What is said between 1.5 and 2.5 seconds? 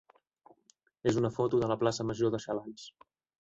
de la plaça major de